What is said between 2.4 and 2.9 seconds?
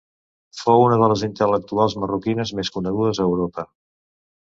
més